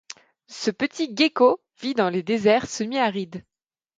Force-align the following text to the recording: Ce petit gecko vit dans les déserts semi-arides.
Ce 0.47 0.71
petit 0.71 1.15
gecko 1.15 1.61
vit 1.79 1.93
dans 1.93 2.09
les 2.09 2.23
déserts 2.23 2.67
semi-arides. 2.67 3.45